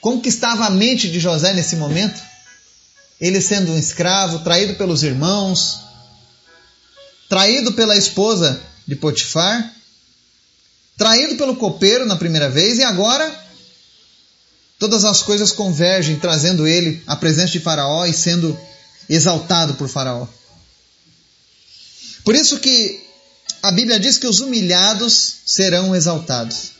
como 0.00 0.20
que 0.20 0.28
estava 0.28 0.66
a 0.66 0.70
mente 0.70 1.10
de 1.10 1.18
José 1.18 1.52
nesse 1.52 1.76
momento? 1.76 2.22
Ele 3.20 3.40
sendo 3.40 3.72
um 3.72 3.78
escravo, 3.78 4.40
traído 4.40 4.74
pelos 4.74 5.02
irmãos, 5.02 5.80
traído 7.28 7.72
pela 7.72 7.96
esposa 7.96 8.60
de 8.86 8.94
Potifar, 8.94 9.72
traído 10.96 11.36
pelo 11.36 11.56
copeiro 11.56 12.06
na 12.06 12.16
primeira 12.16 12.48
vez 12.48 12.78
e 12.78 12.84
agora 12.84 13.34
todas 14.78 15.04
as 15.04 15.22
coisas 15.22 15.50
convergem, 15.50 16.20
trazendo 16.20 16.66
ele 16.66 17.02
à 17.06 17.16
presença 17.16 17.52
de 17.52 17.60
Faraó 17.60 18.06
e 18.06 18.12
sendo 18.12 18.56
exaltado 19.08 19.74
por 19.74 19.88
Faraó. 19.88 20.28
Por 22.26 22.34
isso 22.34 22.58
que 22.58 23.06
a 23.62 23.70
Bíblia 23.70 24.00
diz 24.00 24.18
que 24.18 24.26
os 24.26 24.40
humilhados 24.40 25.36
serão 25.46 25.94
exaltados. 25.94 26.72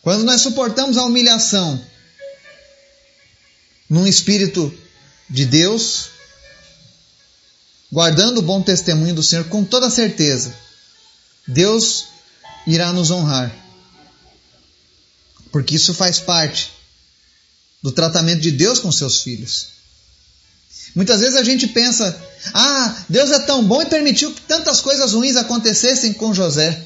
Quando 0.00 0.24
nós 0.24 0.40
suportamos 0.40 0.96
a 0.96 1.04
humilhação 1.04 1.78
num 3.86 4.06
espírito 4.06 4.72
de 5.28 5.44
Deus, 5.44 6.06
guardando 7.92 8.38
o 8.38 8.42
bom 8.42 8.62
testemunho 8.62 9.14
do 9.14 9.22
Senhor 9.22 9.44
com 9.44 9.62
toda 9.62 9.90
certeza, 9.90 10.58
Deus 11.46 12.06
irá 12.66 12.94
nos 12.94 13.10
honrar. 13.10 13.54
Porque 15.52 15.74
isso 15.74 15.92
faz 15.92 16.18
parte 16.18 16.72
do 17.82 17.92
tratamento 17.92 18.40
de 18.40 18.52
Deus 18.52 18.78
com 18.78 18.90
seus 18.90 19.20
filhos. 19.20 19.68
Muitas 20.94 21.20
vezes 21.20 21.36
a 21.36 21.42
gente 21.42 21.66
pensa: 21.66 22.16
ah, 22.52 22.96
Deus 23.08 23.30
é 23.30 23.40
tão 23.40 23.64
bom 23.64 23.82
e 23.82 23.86
permitiu 23.86 24.32
que 24.32 24.40
tantas 24.42 24.80
coisas 24.80 25.12
ruins 25.12 25.36
acontecessem 25.36 26.12
com 26.12 26.32
José. 26.32 26.80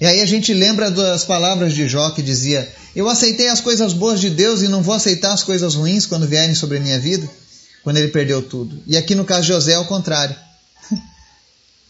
E 0.00 0.04
aí 0.04 0.20
a 0.20 0.26
gente 0.26 0.52
lembra 0.52 0.90
das 0.90 1.24
palavras 1.24 1.72
de 1.72 1.88
Jó 1.88 2.10
que 2.10 2.22
dizia: 2.22 2.68
Eu 2.94 3.08
aceitei 3.08 3.48
as 3.48 3.60
coisas 3.60 3.92
boas 3.92 4.20
de 4.20 4.30
Deus 4.30 4.62
e 4.62 4.68
não 4.68 4.82
vou 4.82 4.94
aceitar 4.94 5.32
as 5.32 5.42
coisas 5.42 5.74
ruins 5.74 6.06
quando 6.06 6.26
vierem 6.26 6.54
sobre 6.54 6.78
a 6.78 6.80
minha 6.80 6.98
vida, 6.98 7.28
quando 7.82 7.96
ele 7.96 8.08
perdeu 8.08 8.42
tudo. 8.42 8.80
E 8.86 8.96
aqui 8.96 9.14
no 9.14 9.24
caso 9.24 9.42
de 9.42 9.48
José 9.48 9.72
é 9.72 9.78
o 9.78 9.86
contrário. 9.86 10.36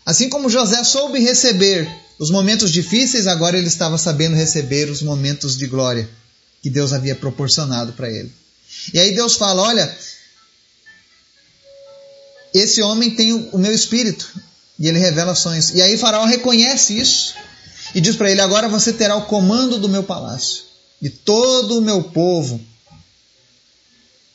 Assim 0.07 0.29
como 0.29 0.49
José 0.49 0.83
soube 0.85 1.19
receber 1.19 1.89
os 2.19 2.31
momentos 2.31 2.73
difíceis, 2.73 3.27
agora 3.27 3.59
ele 3.59 3.67
estava 3.67 3.99
sabendo 3.99 4.37
receber 4.37 4.89
os 4.89 5.03
momentos 5.03 5.59
de 5.59 5.67
glória 5.67 6.09
que 6.63 6.71
Deus 6.71 6.93
havia 6.93 7.15
proporcionado 7.15 7.93
para 7.93 8.09
ele. 8.09 8.33
E 8.93 8.99
aí 8.99 9.15
Deus 9.15 9.37
fala: 9.37 9.63
Olha, 9.63 9.99
esse 12.55 12.83
homem 12.83 13.11
tem 13.11 13.33
o 13.33 13.59
meu 13.59 13.73
espírito. 13.73 14.33
E 14.79 14.89
ele 14.89 14.99
revela 14.99 15.35
sonhos. 15.35 15.71
E 15.71 15.81
aí 15.81 15.97
Faraó 15.97 16.25
reconhece 16.25 16.99
isso 16.99 17.35
e 17.95 18.01
diz 18.01 18.17
para 18.17 18.31
ele: 18.31 18.41
Agora 18.41 18.69
você 18.69 18.93
terá 18.93 19.17
o 19.17 19.27
comando 19.27 19.79
do 19.79 19.89
meu 19.89 20.03
palácio, 20.03 20.65
e 21.01 21.09
todo 21.09 21.79
o 21.79 21.83
meu 21.83 22.03
povo 22.03 22.61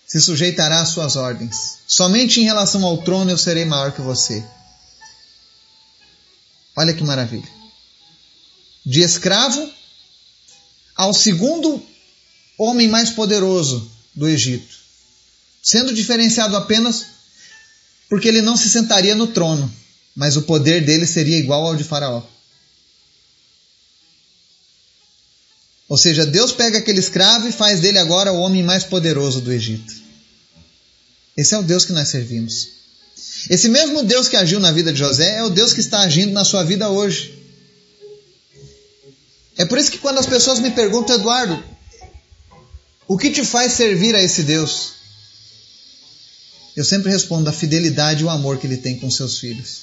se 0.06 0.20
sujeitará 0.20 0.82
às 0.82 0.90
suas 0.90 1.16
ordens. 1.16 1.80
Somente 1.88 2.42
em 2.42 2.44
relação 2.44 2.84
ao 2.86 2.98
trono 2.98 3.32
eu 3.32 3.38
serei 3.38 3.66
maior 3.66 3.92
que 3.92 4.02
você. 4.02 4.44
Olha 6.76 6.94
que 6.94 7.04
maravilha. 7.04 7.48
De 8.86 9.02
escravo 9.02 9.72
ao 10.96 11.14
segundo 11.14 11.82
homem 12.58 12.88
mais 12.88 13.10
poderoso 13.12 13.90
do 14.14 14.28
Egito, 14.28 14.76
sendo 15.62 15.94
diferenciado 15.94 16.56
apenas 16.56 17.06
porque 18.10 18.28
ele 18.28 18.42
não 18.42 18.58
se 18.58 18.70
sentaria 18.70 19.16
no 19.16 19.28
trono, 19.28 19.72
mas 20.16 20.36
o 20.36 20.42
poder 20.42 20.84
dele 20.84 21.08
seria 21.08 21.38
igual 21.38 21.66
ao 21.66 21.76
de 21.76 21.84
Faraó. 21.84 22.22
Ou 25.88 25.98
seja, 25.98 26.26
Deus 26.26 26.52
pega 26.52 26.78
aquele 26.78 27.00
escravo 27.00 27.48
e 27.48 27.52
faz 27.52 27.80
dele 27.80 28.00
agora 28.00 28.32
o 28.32 28.40
homem 28.40 28.64
mais 28.64 28.84
poderoso 28.84 29.42
do 29.42 29.52
Egito. 29.52 29.94
Esse 31.36 31.54
é 31.54 31.58
o 31.58 31.64
Deus 31.64 31.86
que 31.86 31.94
nós 31.94 32.08
servimos. 32.10 32.70
Esse 33.50 33.68
mesmo 33.70 34.04
Deus 34.04 34.28
que 34.28 34.36
agiu 34.36 34.60
na 34.60 34.72
vida 34.72 34.92
de 34.92 35.00
José 35.00 35.38
é 35.38 35.44
o 35.44 35.50
Deus 35.50 35.74
que 35.74 35.80
está 35.80 36.02
agindo 36.02 36.32
na 36.32 36.46
sua 36.46 36.64
vida 36.64 36.90
hoje. 36.90 37.38
É 39.58 39.66
por 39.66 39.78
isso 39.78 39.92
que 39.92 39.98
quando 39.98 40.18
as 40.18 40.26
pessoas 40.26 40.60
me 40.60 40.72
perguntam, 40.72 41.16
Eduardo, 41.16 41.62
o 43.14 43.18
que 43.18 43.32
te 43.32 43.44
faz 43.44 43.74
servir 43.74 44.16
a 44.16 44.22
esse 44.22 44.44
Deus? 44.44 44.94
Eu 46.76 46.86
sempre 46.86 47.12
respondo 47.12 47.50
a 47.50 47.54
fidelidade 47.54 48.22
e 48.22 48.26
o 48.26 48.30
amor 48.30 48.58
que 48.58 48.68
ele 48.68 48.78
tem 48.78 48.98
com 49.00 49.10
seus 49.12 49.40
filhos. 49.40 49.82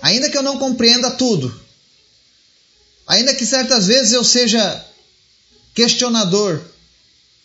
Ainda 0.00 0.30
que 0.30 0.36
eu 0.36 0.42
não 0.42 0.58
compreenda 0.58 1.10
tudo, 1.10 1.52
Ainda 3.08 3.34
que 3.34 3.46
certas 3.46 3.86
vezes 3.86 4.12
eu 4.12 4.22
seja 4.22 4.84
questionador 5.74 6.60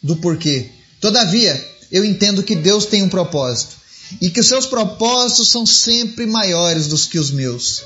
do 0.02 0.18
porquê. 0.18 0.70
Todavia, 1.00 1.72
eu 1.90 2.04
entendo 2.04 2.44
que 2.44 2.54
Deus 2.54 2.86
tem 2.86 3.02
um 3.02 3.08
propósito 3.08 3.78
e 4.20 4.30
que 4.30 4.42
os 4.42 4.48
seus 4.48 4.66
propósitos 4.66 5.50
são 5.50 5.66
sempre 5.66 6.26
maiores 6.26 6.88
do 6.88 6.98
que 6.98 7.18
os 7.18 7.32
meus. 7.32 7.82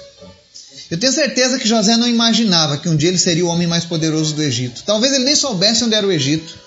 Eu 0.90 0.98
tenho 0.98 1.12
certeza 1.12 1.60
que 1.60 1.68
José 1.68 1.98
não 1.98 2.08
imaginava 2.08 2.78
que 2.78 2.88
um 2.88 2.96
dia 2.96 3.10
ele 3.10 3.18
seria 3.18 3.46
o 3.46 3.50
homem 3.50 3.68
mais 3.68 3.84
poderoso 3.84 4.34
do 4.34 4.42
Egito. 4.42 4.84
Talvez 4.86 5.14
ele 5.14 5.26
nem 5.26 5.36
soubesse 5.36 5.84
onde 5.84 5.96
era 5.96 6.08
o 6.08 6.12
Egito 6.12 6.58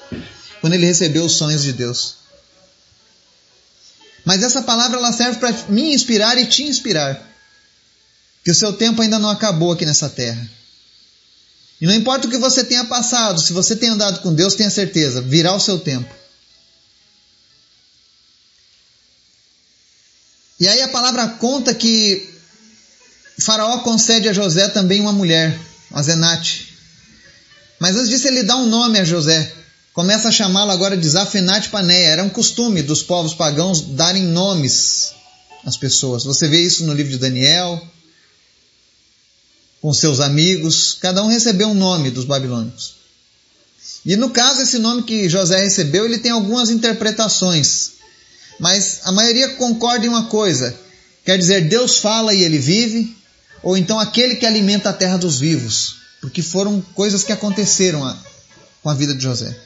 quando 0.61 0.75
ele 0.75 0.85
recebeu 0.85 1.25
os 1.25 1.33
sonhos 1.33 1.63
de 1.63 1.73
Deus. 1.73 2.17
Mas 4.25 4.43
essa 4.43 4.61
palavra 4.61 4.99
ela 4.99 5.13
serve 5.13 5.39
para 5.39 5.53
me 5.71 5.95
inspirar 5.95 6.37
e 6.37 6.45
te 6.45 6.65
inspirar. 6.65 7.29
Que 8.45 8.51
o 8.51 8.55
seu 8.55 8.75
tempo 8.75 9.01
ainda 9.01 9.19
não 9.19 9.31
acabou 9.31 9.73
aqui 9.73 9.87
nessa 9.87 10.09
terra. 10.09 10.49
E 11.81 11.87
não 11.87 11.95
importa 11.95 12.27
o 12.27 12.31
que 12.31 12.37
você 12.37 12.63
tenha 12.63 12.85
passado, 12.85 13.41
se 13.41 13.55
você 13.55 13.75
tem 13.75 13.89
andado 13.89 14.21
com 14.21 14.35
Deus, 14.35 14.55
tenha 14.55 14.69
certeza, 14.69 15.23
virá 15.23 15.55
o 15.55 15.61
seu 15.61 15.79
tempo. 15.79 16.15
E 20.59 20.69
aí 20.69 20.83
a 20.83 20.89
palavra 20.89 21.27
conta 21.27 21.75
que 21.75 22.29
Faraó 23.41 23.79
concede 23.81 24.29
a 24.29 24.33
José 24.33 24.69
também 24.69 25.01
uma 25.01 25.13
mulher, 25.13 25.59
a 25.93 26.03
Zenate. 26.03 26.75
Mas 27.79 27.97
antes 27.97 28.09
disso 28.09 28.29
ele 28.29 28.43
dá 28.43 28.57
um 28.57 28.67
nome 28.67 28.99
a 28.99 29.05
José. 29.05 29.53
Começa 29.93 30.29
a 30.29 30.33
chamá-lo 30.33 30.71
agora 30.71 30.97
de 30.97 31.09
Zafenate 31.09 31.69
Paneia. 31.69 32.09
Era 32.09 32.25
um 32.25 32.29
costume 32.29 32.83
dos 32.83 33.03
povos 33.03 33.35
pagãos 33.35 33.81
darem 33.81 34.25
nomes 34.25 35.13
às 35.65 35.77
pessoas. 35.77 36.25
Você 36.25 36.47
vê 36.47 36.61
isso 36.61 36.85
no 36.85 36.93
livro 36.93 37.13
de 37.13 37.19
Daniel, 37.19 37.81
com 39.81 39.93
seus 39.95 40.21
amigos, 40.21 40.99
cada 41.01 41.23
um 41.23 41.29
recebeu 41.29 41.69
um 41.69 41.75
nome 41.75 42.11
dos 42.11 42.25
babilônicos. 42.25 42.97
E 44.05 44.17
no 44.17 44.31
caso, 44.31 44.63
esse 44.63 44.79
nome 44.79 45.03
que 45.03 45.29
José 45.29 45.63
recebeu, 45.63 46.05
ele 46.05 46.19
tem 46.19 46.31
algumas 46.31 46.71
interpretações, 46.71 47.93
mas 48.59 49.01
a 49.05 49.13
maioria 49.13 49.51
concorda 49.57 50.05
em 50.05 50.09
uma 50.09 50.27
coisa: 50.27 50.79
quer 51.25 51.39
dizer, 51.39 51.69
Deus 51.69 51.99
fala 51.99 52.35
e 52.35 52.43
ele 52.43 52.59
vive, 52.59 53.17
ou 53.63 53.77
então 53.77 53.99
aquele 53.99 54.37
que 54.37 54.47
alimenta 54.47 54.91
a 54.91 54.93
terra 54.93 55.17
dos 55.17 55.39
vivos, 55.39 55.97
porque 56.21 56.43
foram 56.43 56.81
coisas 56.95 57.23
que 57.23 57.33
aconteceram 57.33 58.05
a, 58.05 58.17
com 58.83 58.91
a 58.91 58.95
vida 58.95 59.15
de 59.15 59.23
José. 59.23 59.57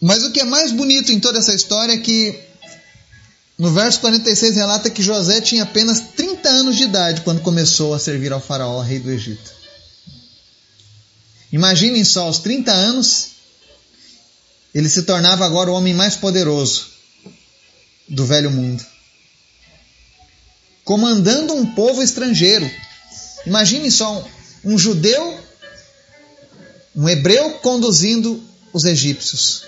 Mas 0.00 0.24
o 0.24 0.32
que 0.32 0.40
é 0.40 0.44
mais 0.44 0.72
bonito 0.72 1.12
em 1.12 1.20
toda 1.20 1.38
essa 1.38 1.54
história 1.54 1.92
é 1.92 1.98
que 1.98 2.38
no 3.56 3.72
verso 3.72 4.00
46 4.00 4.56
relata 4.56 4.90
que 4.90 5.02
José 5.02 5.40
tinha 5.40 5.62
apenas 5.62 6.00
30 6.16 6.48
anos 6.48 6.76
de 6.76 6.82
idade 6.84 7.20
quando 7.20 7.40
começou 7.40 7.94
a 7.94 7.98
servir 7.98 8.32
ao 8.32 8.40
faraó, 8.40 8.80
rei 8.80 8.98
do 8.98 9.10
Egito. 9.10 9.52
Imaginem 11.52 12.02
só, 12.02 12.24
aos 12.24 12.38
30 12.38 12.72
anos, 12.72 13.28
ele 14.74 14.88
se 14.88 15.02
tornava 15.02 15.44
agora 15.44 15.70
o 15.70 15.74
homem 15.74 15.94
mais 15.94 16.16
poderoso 16.16 16.86
do 18.08 18.24
velho 18.26 18.50
mundo. 18.50 18.84
Comandando 20.84 21.54
um 21.54 21.74
povo 21.74 22.02
estrangeiro. 22.02 22.68
Imaginem 23.46 23.90
só, 23.90 24.18
um, 24.64 24.72
um 24.72 24.78
judeu, 24.78 25.40
um 26.94 27.08
hebreu 27.08 27.58
conduzindo 27.58 28.42
os 28.72 28.84
egípcios. 28.84 29.64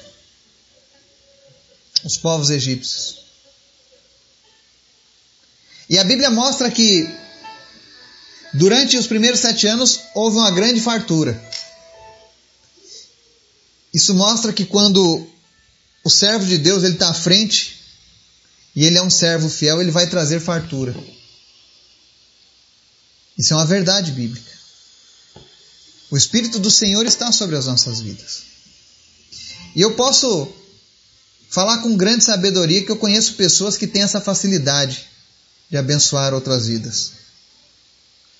Os 2.05 2.17
povos 2.17 2.51
egípcios. 2.51 3.25
E 5.89 5.99
a 5.99 6.05
Bíblia 6.05 6.31
mostra 6.31 6.71
que 6.71 7.09
durante 8.55 8.97
os 8.97 9.07
primeiros 9.07 9.41
sete 9.41 9.67
anos 9.67 10.01
houve 10.15 10.37
uma 10.37 10.51
grande 10.51 10.81
fartura. 10.81 11.41
Isso 13.93 14.15
mostra 14.15 14.53
que 14.53 14.65
quando 14.65 15.27
o 16.03 16.11
servo 16.11 16.45
de 16.45 16.59
Deus 16.59 16.83
ele 16.83 16.95
está 16.95 17.11
à 17.11 17.15
frente 17.15 17.84
e 18.75 18.85
ele 18.85 18.99
é 18.99 19.03
um 19.03 19.11
servo 19.11 19.49
fiel, 19.49 19.81
ele 19.81 19.91
vai 19.91 20.07
trazer 20.07 20.41
fartura. 20.41 20.95
Isso 23.39 23.53
é 23.53 23.57
uma 23.57 23.67
verdade 23.67 24.13
bíblica. 24.13 24.51
O 26.11 26.17
Espírito 26.17 26.59
do 26.59 26.71
Senhor 26.71 27.05
está 27.07 27.33
sobre 27.33 27.57
as 27.57 27.67
nossas 27.67 28.01
vidas. 28.01 28.43
E 29.75 29.81
eu 29.81 29.95
posso 29.95 30.53
falar 31.49 31.79
com 31.79 31.97
grande 31.97 32.25
sabedoria 32.25 32.85
que 32.85 32.91
eu 32.91 32.97
conheço 32.97 33.35
pessoas 33.35 33.77
que 33.77 33.87
têm 33.87 34.03
essa 34.03 34.21
facilidade 34.21 35.07
de 35.71 35.77
abençoar 35.77 36.33
outras 36.33 36.67
vidas. 36.67 37.13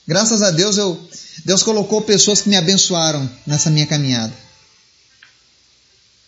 Graças 0.07 0.43
a 0.43 0.51
Deus, 0.51 0.77
eu, 0.77 1.09
Deus 1.45 1.63
colocou 1.63 2.03
pessoas 2.03 2.43
que 2.43 2.49
me 2.49 2.57
abençoaram 2.57 3.29
nessa 3.47 3.71
minha 3.71 3.87
caminhada. 3.87 4.35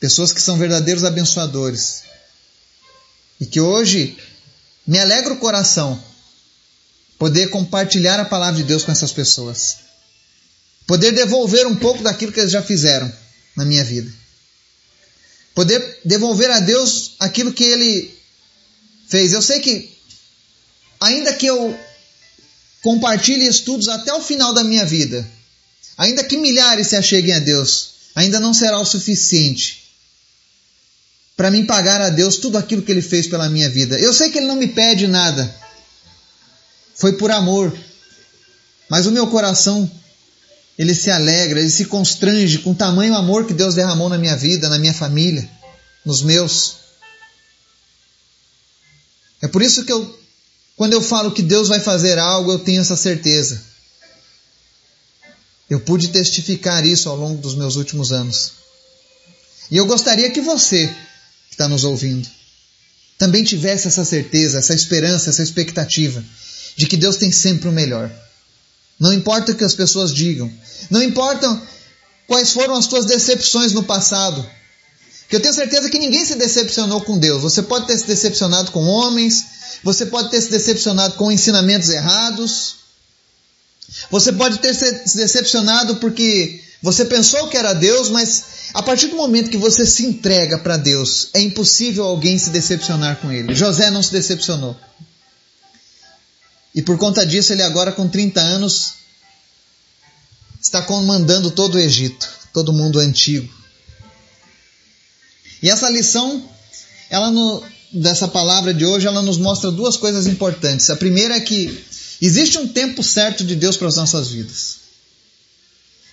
Pessoas 0.00 0.32
que 0.32 0.40
são 0.40 0.56
verdadeiros 0.56 1.04
abençoadores. 1.04 2.02
E 3.40 3.47
que 3.47 3.61
hoje 3.61 4.16
me 4.87 4.99
alegra 4.99 5.33
o 5.33 5.38
coração 5.38 6.02
poder 7.19 7.49
compartilhar 7.49 8.21
a 8.21 8.25
palavra 8.25 8.61
de 8.61 8.64
Deus 8.66 8.85
com 8.85 8.93
essas 8.93 9.12
pessoas, 9.12 9.78
poder 10.87 11.12
devolver 11.12 11.66
um 11.66 11.76
pouco 11.76 12.02
daquilo 12.02 12.33
que 12.33 12.40
eles 12.40 12.52
já 12.52 12.62
fizeram 12.62 13.11
na 13.57 13.64
minha 13.64 13.83
vida, 13.83 14.12
poder 15.55 16.00
devolver 16.05 16.50
a 16.50 16.61
Deus 16.61 17.14
aquilo 17.19 17.52
que 17.52 17.64
Ele 17.64 18.14
fez. 19.09 19.33
Eu 19.33 19.43
sei 19.43 19.61
que, 19.61 19.90
ainda 21.00 21.33
que 21.33 21.47
eu 21.47 21.78
compartilhe 22.83 23.47
estudos 23.47 23.88
até 23.88 24.12
o 24.12 24.23
final 24.23 24.52
da 24.52 24.62
minha 24.62 24.85
vida, 24.85 25.28
ainda 25.97 26.23
que 26.23 26.37
milhares 26.37 26.88
se 26.88 26.97
acheguem 26.97 27.35
a 27.35 27.38
Deus, 27.38 27.90
ainda 28.14 28.38
não 28.38 28.52
será 28.52 28.78
o 28.78 28.85
suficiente 28.85 29.86
para 31.37 31.50
mim 31.50 31.66
pagar 31.66 32.00
a 32.00 32.09
Deus 32.09 32.38
tudo 32.38 32.57
aquilo 32.57 32.83
que 32.83 32.90
Ele 32.90 33.02
fez 33.02 33.26
pela 33.26 33.49
minha 33.49 33.69
vida. 33.69 33.99
Eu 33.99 34.12
sei 34.12 34.31
que 34.31 34.38
Ele 34.38 34.47
não 34.47 34.57
me 34.57 34.69
pede 34.69 35.07
nada, 35.07 35.55
foi 36.95 37.12
por 37.12 37.31
amor, 37.31 37.76
mas 38.88 39.07
o 39.07 39.12
meu 39.12 39.26
coração 39.26 39.90
ele 40.78 40.95
se 40.95 41.11
alegra, 41.11 41.61
ele 41.61 41.71
se 41.71 41.87
constrange 41.87 42.59
com 42.59 42.73
o 42.73 42.75
tamanho 42.75 43.14
amor 43.14 43.47
que 43.47 43.55
Deus 43.55 43.75
derramou 43.75 44.09
na 44.09 44.19
minha 44.19 44.37
vida, 44.37 44.69
na 44.69 44.78
minha 44.78 44.93
família, 44.93 45.49
nos 46.05 46.23
meus. 46.23 46.76
É 49.40 49.49
por 49.49 49.62
isso 49.62 49.85
que 49.85 49.93
eu, 49.93 50.19
quando 50.76 50.93
eu 50.93 51.00
falo 51.00 51.33
que 51.33 51.43
Deus 51.43 51.69
vai 51.69 51.81
fazer 51.81 52.19
algo, 52.19 52.52
eu 52.52 52.59
tenho 52.59 52.83
essa 52.83 52.97
certeza. 52.97 53.62
Eu 55.69 55.81
pude 55.81 56.09
testificar 56.09 56.85
isso 56.85 57.09
ao 57.09 57.16
longo 57.16 57.40
dos 57.40 57.55
meus 57.55 57.76
últimos 57.76 58.12
anos. 58.12 58.52
E 59.71 59.76
eu 59.76 59.87
gostaria 59.87 60.31
que 60.31 60.40
você, 60.40 60.95
está 61.56 61.66
nos 61.66 61.84
ouvindo, 61.84 62.28
também 63.18 63.42
tivesse 63.42 63.88
essa 63.88 64.04
certeza, 64.04 64.58
essa 64.58 64.75
esperança, 64.75 65.30
essa 65.30 65.42
expectativa 65.42 66.22
de 66.76 66.86
que 66.86 66.98
Deus 66.98 67.16
tem 67.16 67.32
sempre 67.32 67.68
o 67.68 67.72
melhor. 67.72 68.12
Não 69.00 69.12
importa 69.12 69.52
o 69.52 69.54
que 69.54 69.64
as 69.64 69.75
pessoas 69.75 70.12
digam, 70.12 70.52
não 70.90 71.02
importa 71.02 71.62
quais 72.26 72.52
foram 72.52 72.76
as 72.76 72.86
tuas 72.86 73.06
decepções 73.06 73.72
no 73.72 73.84
passado, 73.84 74.46
que 75.28 75.34
eu 75.34 75.40
tenho 75.40 75.54
certeza 75.54 75.88
que 75.88 75.98
ninguém 75.98 76.25
se 76.25 76.36
decepcionou 76.36 77.00
com 77.00 77.18
Deus. 77.18 77.42
Você 77.42 77.62
pode 77.62 77.86
ter 77.86 77.98
se 77.98 78.06
decepcionado 78.06 78.70
com 78.70 78.84
homens, 78.84 79.44
você 79.82 80.06
pode 80.06 80.30
ter 80.30 80.40
se 80.40 80.50
decepcionado 80.50 81.14
com 81.14 81.32
ensinamentos 81.32 81.88
errados, 81.88 82.76
você 84.10 84.32
pode 84.32 84.58
ter 84.58 84.75
se 84.75 85.16
decepcionado 85.16 85.96
porque 85.96 86.62
você 86.82 87.04
pensou 87.04 87.48
que 87.48 87.56
era 87.56 87.72
Deus, 87.72 88.10
mas 88.10 88.44
a 88.75 88.82
partir 88.82 89.08
do 89.08 89.16
momento 89.16 89.50
que 89.50 89.56
você 89.56 89.87
se 89.87 90.04
entrega 90.04 90.58
para 90.58 90.76
Deus, 90.76 91.28
é 91.35 91.40
impossível 91.40 92.04
alguém 92.04 92.38
se 92.38 92.50
decepcionar 92.50 93.16
com 93.16 93.30
ele. 93.30 93.54
José 93.54 93.90
não 93.90 94.02
se 94.02 94.12
decepcionou. 94.12 94.76
E 96.75 96.82
por 96.82 96.99
conta 96.99 97.25
disso, 97.25 97.52
ele 97.52 97.62
agora 97.62 97.92
com 97.92 98.08
30 98.08 98.40
anos 98.40 98.94
está 100.61 100.82
comandando 100.82 101.50
todo 101.50 101.76
o 101.76 101.78
Egito, 101.78 102.28
todo 102.52 102.68
o 102.70 102.73
mundo 102.73 102.99
antigo. 102.99 103.52
E 105.62 105.70
essa 105.70 105.88
lição, 105.88 106.46
ela 107.08 107.30
no, 107.30 107.62
dessa 107.92 108.28
palavra 108.28 108.75
de 108.75 108.85
hoje, 108.85 109.06
ela 109.06 109.23
nos 109.23 109.38
mostra 109.38 109.70
duas 109.70 109.96
coisas 109.96 110.26
importantes. 110.26 110.90
A 110.90 110.96
primeira 110.96 111.37
é 111.37 111.40
que 111.40 111.82
existe 112.20 112.58
um 112.58 112.68
tempo 112.68 113.02
certo 113.02 113.44
de 113.44 113.56
Deus 113.56 113.76
para 113.76 113.88
as 113.88 113.96
nossas 113.96 114.28
vidas. 114.28 114.86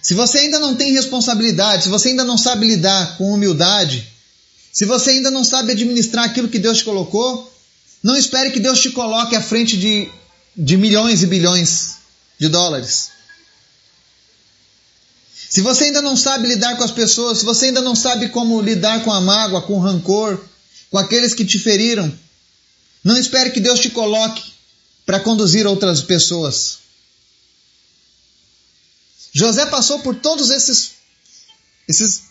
Se 0.04 0.14
você 0.14 0.40
ainda 0.40 0.60
não 0.60 0.76
tem 0.76 0.92
responsabilidade, 0.92 1.84
se 1.84 1.90
você 1.90 2.10
ainda 2.10 2.26
não 2.26 2.38
sabe 2.38 2.68
lidar 2.68 3.18
com 3.18 3.34
humildade, 3.34 4.06
se 4.72 4.84
você 4.84 5.12
ainda 5.12 5.32
não 5.32 5.46
sabe 5.46 5.72
administrar 5.72 6.26
aquilo 6.26 6.50
que 6.50 6.60
Deus 6.60 6.80
te 6.80 6.84
colocou, 6.84 7.50
não 8.04 8.18
espere 8.18 8.52
que 8.52 8.60
Deus 8.60 8.82
te 8.82 8.90
coloque 8.90 9.34
à 9.34 9.42
frente 9.42 9.78
de, 9.78 10.12
de 10.58 10.76
milhões 10.76 11.24
e 11.24 11.28
bilhões 11.28 11.96
de 12.38 12.50
dólares. 12.50 13.12
Se 15.50 15.62
você 15.62 15.86
ainda 15.86 16.02
não 16.02 16.18
sabe 16.18 16.50
lidar 16.50 16.76
com 16.76 16.84
as 16.84 16.92
pessoas, 16.92 17.38
se 17.38 17.46
você 17.46 17.68
ainda 17.68 17.82
não 17.82 17.96
sabe 17.96 18.28
como 18.28 18.60
lidar 18.60 19.06
com 19.06 19.14
a 19.14 19.22
mágoa, 19.22 19.62
com 19.62 19.76
o 19.76 19.80
rancor, 19.80 20.44
com 20.92 20.98
aqueles 20.98 21.34
que 21.34 21.46
te 21.46 21.58
feriram, 21.58 22.12
não 23.04 23.18
espere 23.18 23.52
que 23.52 23.62
Deus 23.62 23.80
te 23.80 23.90
coloque 23.90 24.44
para 25.06 25.22
conduzir 25.22 25.66
outras 25.66 26.02
pessoas. 26.02 26.83
José 29.34 29.66
passou 29.66 30.00
por 30.00 30.16
todos 30.16 30.50
esses, 30.50 30.92
esses 31.88 32.24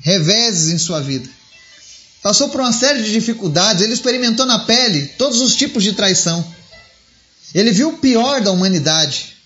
reveses 0.00 0.72
em 0.72 0.78
sua 0.78 1.00
vida. 1.00 1.28
Passou 2.22 2.48
por 2.48 2.60
uma 2.60 2.72
série 2.72 3.02
de 3.02 3.12
dificuldades, 3.12 3.82
ele 3.82 3.92
experimentou 3.92 4.46
na 4.46 4.60
pele 4.60 5.06
todos 5.18 5.40
os 5.40 5.54
tipos 5.54 5.84
de 5.84 5.92
traição. 5.92 6.44
Ele 7.54 7.70
viu 7.70 7.90
o 7.90 7.98
pior 7.98 8.40
da 8.40 8.50
humanidade. 8.50 9.36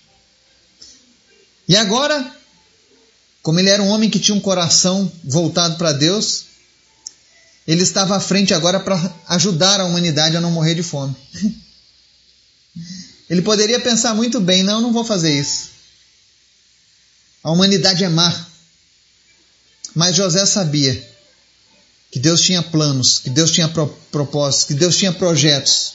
E 1.67 1.75
agora 1.75 2.35
como 3.41 3.59
ele 3.59 3.69
era 3.69 3.81
um 3.81 3.87
homem 3.87 4.09
que 4.09 4.19
tinha 4.19 4.35
um 4.35 4.39
coração 4.39 5.11
voltado 5.23 5.75
para 5.77 5.91
Deus, 5.91 6.45
ele 7.67 7.81
estava 7.81 8.15
à 8.15 8.19
frente 8.19 8.53
agora 8.53 8.79
para 8.79 9.13
ajudar 9.29 9.79
a 9.79 9.85
humanidade 9.85 10.37
a 10.37 10.41
não 10.41 10.51
morrer 10.51 10.75
de 10.75 10.83
fome. 10.83 11.15
Ele 13.29 13.41
poderia 13.41 13.79
pensar 13.79 14.13
muito 14.13 14.41
bem: 14.41 14.61
não, 14.61 14.81
não 14.81 14.91
vou 14.91 15.05
fazer 15.05 15.31
isso. 15.39 15.70
A 17.43 17.51
humanidade 17.51 18.03
é 18.03 18.09
má. 18.09 18.47
Mas 19.95 20.15
José 20.15 20.45
sabia 20.45 21.09
que 22.11 22.19
Deus 22.19 22.41
tinha 22.41 22.61
planos, 22.61 23.19
que 23.19 23.29
Deus 23.29 23.51
tinha 23.51 23.67
pro 23.69 23.87
propósitos, 24.11 24.65
que 24.65 24.73
Deus 24.73 24.97
tinha 24.97 25.13
projetos. 25.13 25.93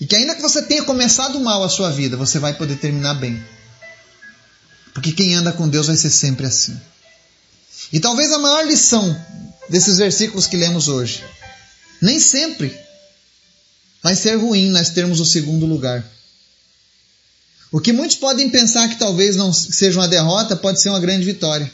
E 0.00 0.06
que 0.06 0.14
ainda 0.14 0.34
que 0.34 0.42
você 0.42 0.62
tenha 0.62 0.82
começado 0.82 1.38
mal 1.40 1.62
a 1.62 1.68
sua 1.68 1.90
vida, 1.90 2.16
você 2.16 2.38
vai 2.38 2.52
poder 2.54 2.76
terminar 2.76 3.14
bem. 3.14 3.42
Porque 4.92 5.12
quem 5.12 5.34
anda 5.34 5.52
com 5.52 5.68
Deus 5.68 5.86
vai 5.86 5.96
ser 5.96 6.10
sempre 6.10 6.46
assim. 6.46 6.78
E 7.92 8.00
talvez 8.00 8.32
a 8.32 8.38
maior 8.38 8.66
lição 8.66 9.24
desses 9.68 9.98
versículos 9.98 10.46
que 10.46 10.56
lemos 10.56 10.88
hoje, 10.88 11.24
nem 12.00 12.18
sempre 12.18 12.76
vai 14.02 14.14
ser 14.14 14.36
ruim 14.36 14.70
nós 14.70 14.90
termos 14.90 15.20
o 15.20 15.24
segundo 15.24 15.66
lugar. 15.66 16.04
O 17.76 17.80
que 17.80 17.92
muitos 17.92 18.16
podem 18.16 18.48
pensar 18.48 18.88
que 18.88 18.98
talvez 18.98 19.36
não 19.36 19.52
seja 19.52 20.00
uma 20.00 20.08
derrota, 20.08 20.56
pode 20.56 20.80
ser 20.80 20.88
uma 20.88 20.98
grande 20.98 21.26
vitória. 21.26 21.70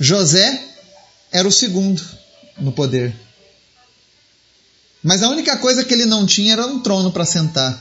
José 0.00 0.60
era 1.30 1.46
o 1.46 1.52
segundo 1.52 2.02
no 2.58 2.72
poder. 2.72 3.14
Mas 5.00 5.22
a 5.22 5.30
única 5.30 5.56
coisa 5.56 5.84
que 5.84 5.94
ele 5.94 6.04
não 6.04 6.26
tinha 6.26 6.54
era 6.54 6.66
um 6.66 6.80
trono 6.80 7.12
para 7.12 7.24
sentar. 7.24 7.80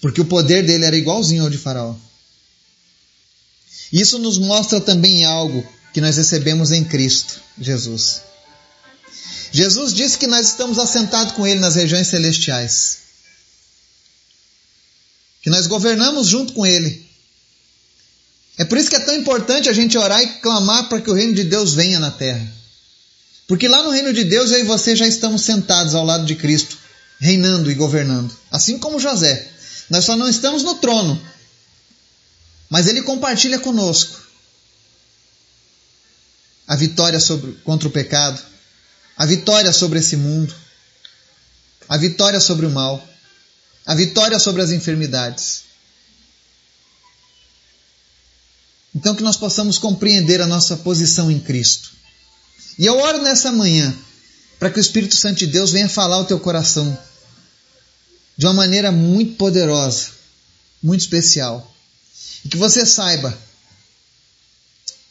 Porque 0.00 0.20
o 0.20 0.24
poder 0.24 0.64
dele 0.64 0.84
era 0.84 0.96
igualzinho 0.96 1.42
ao 1.42 1.50
de 1.50 1.58
Faraó. 1.58 1.96
Isso 3.92 4.20
nos 4.20 4.38
mostra 4.38 4.80
também 4.80 5.24
algo 5.24 5.66
que 5.92 6.00
nós 6.00 6.16
recebemos 6.16 6.70
em 6.70 6.84
Cristo, 6.84 7.40
Jesus. 7.60 8.20
Jesus 9.50 9.92
disse 9.92 10.16
que 10.16 10.28
nós 10.28 10.46
estamos 10.46 10.78
assentados 10.78 11.32
com 11.32 11.44
Ele 11.44 11.58
nas 11.58 11.74
regiões 11.74 12.06
celestiais. 12.06 13.07
Que 15.48 15.50
nós 15.50 15.66
governamos 15.66 16.26
junto 16.26 16.52
com 16.52 16.66
Ele. 16.66 17.08
É 18.58 18.66
por 18.66 18.76
isso 18.76 18.90
que 18.90 18.96
é 18.96 19.00
tão 19.00 19.14
importante 19.14 19.66
a 19.66 19.72
gente 19.72 19.96
orar 19.96 20.22
e 20.22 20.26
clamar 20.40 20.90
para 20.90 21.00
que 21.00 21.10
o 21.10 21.14
reino 21.14 21.32
de 21.32 21.42
Deus 21.42 21.72
venha 21.72 21.98
na 21.98 22.10
terra. 22.10 22.46
Porque 23.46 23.66
lá 23.66 23.82
no 23.82 23.88
reino 23.88 24.12
de 24.12 24.24
Deus 24.24 24.50
eu 24.50 24.60
e 24.60 24.64
você 24.64 24.94
já 24.94 25.06
estamos 25.06 25.40
sentados 25.40 25.94
ao 25.94 26.04
lado 26.04 26.26
de 26.26 26.34
Cristo, 26.34 26.76
reinando 27.18 27.70
e 27.70 27.74
governando. 27.74 28.30
Assim 28.50 28.78
como 28.78 29.00
José. 29.00 29.50
Nós 29.88 30.04
só 30.04 30.16
não 30.16 30.28
estamos 30.28 30.62
no 30.62 30.74
trono, 30.74 31.18
mas 32.68 32.86
ele 32.86 33.00
compartilha 33.00 33.58
conosco 33.58 34.20
a 36.66 36.76
vitória 36.76 37.20
sobre, 37.20 37.52
contra 37.64 37.88
o 37.88 37.90
pecado, 37.90 38.38
a 39.16 39.24
vitória 39.24 39.72
sobre 39.72 39.98
esse 39.98 40.14
mundo, 40.14 40.54
a 41.88 41.96
vitória 41.96 42.38
sobre 42.38 42.66
o 42.66 42.70
mal, 42.70 43.02
a 43.88 43.94
vitória 43.94 44.38
sobre 44.38 44.60
as 44.60 44.70
enfermidades. 44.70 45.62
Então 48.94 49.14
que 49.14 49.22
nós 49.22 49.38
possamos 49.38 49.78
compreender 49.78 50.42
a 50.42 50.46
nossa 50.46 50.76
posição 50.76 51.30
em 51.30 51.40
Cristo. 51.40 51.90
E 52.78 52.84
eu 52.84 52.98
oro 52.98 53.22
nessa 53.22 53.50
manhã 53.50 53.96
para 54.58 54.68
que 54.68 54.78
o 54.78 54.80
Espírito 54.80 55.16
Santo 55.16 55.38
de 55.38 55.46
Deus 55.46 55.70
venha 55.70 55.88
falar 55.88 56.16
ao 56.16 56.26
teu 56.26 56.38
coração 56.38 56.98
de 58.36 58.44
uma 58.44 58.52
maneira 58.52 58.92
muito 58.92 59.36
poderosa, 59.36 60.10
muito 60.82 61.00
especial. 61.00 61.74
E 62.44 62.48
que 62.50 62.58
você 62.58 62.84
saiba 62.84 63.36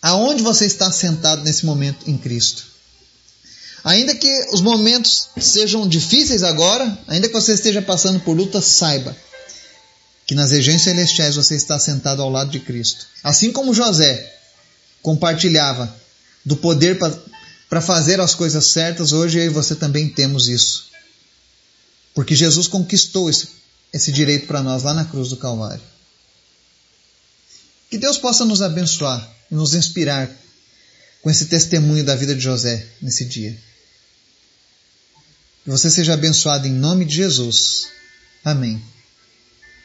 aonde 0.04 0.44
você 0.44 0.68
está 0.68 0.92
sentado 0.92 1.44
nesse 1.44 1.66
momento 1.66 2.08
em 2.08 2.16
Cristo. 2.16 2.64
Ainda 3.88 4.14
que 4.14 4.30
os 4.52 4.60
momentos 4.60 5.30
sejam 5.40 5.88
difíceis 5.88 6.44
agora, 6.44 7.00
ainda 7.08 7.30
que 7.30 7.34
você 7.34 7.54
esteja 7.54 7.82
passando 7.82 8.20
por 8.20 8.36
luta, 8.36 8.62
saiba 8.62 9.16
que 10.26 10.36
nas 10.36 10.52
regiões 10.52 10.82
celestiais 10.82 11.38
você 11.38 11.56
está 11.56 11.80
sentado 11.80 12.22
ao 12.22 12.30
lado 12.30 12.52
de 12.52 12.60
Cristo. 12.60 13.08
Assim 13.24 13.50
como 13.50 13.74
José 13.74 14.30
compartilhava 15.02 15.96
do 16.44 16.58
poder 16.58 17.00
para 17.70 17.80
fazer 17.80 18.20
as 18.20 18.36
coisas 18.36 18.66
certas, 18.66 19.14
hoje 19.14 19.40
eu 19.40 19.46
e 19.46 19.50
você 19.50 19.74
também 19.74 20.10
temos 20.10 20.50
isso. 20.50 20.88
Porque 22.14 22.36
Jesus 22.36 22.68
conquistou 22.68 23.30
esse, 23.30 23.48
esse 23.94 24.12
direito 24.12 24.48
para 24.48 24.62
nós 24.62 24.84
lá 24.84 24.94
na 24.94 25.06
cruz 25.06 25.30
do 25.30 25.38
Calvário. 25.38 25.82
Que 27.90 27.98
Deus 27.98 28.18
possa 28.18 28.44
nos 28.44 28.62
abençoar 28.62 29.26
e 29.50 29.56
nos 29.56 29.74
inspirar 29.74 30.30
com 31.22 31.30
esse 31.30 31.46
testemunho 31.46 32.04
da 32.04 32.18
vida 32.18 32.36
de 32.36 32.42
José 32.42 32.86
nesse 33.02 33.24
dia. 33.24 33.67
Você 35.68 35.92
seja 35.92 36.14
abençoado 36.14 36.66
em 36.66 36.72
nome 36.72 37.04
de 37.04 37.16
Jesus. 37.16 37.90
Amém. 38.42 38.82